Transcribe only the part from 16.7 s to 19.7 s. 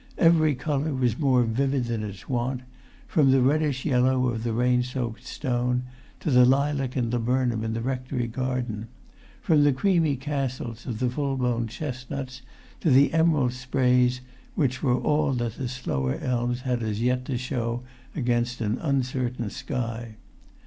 as yet to show against an uncertain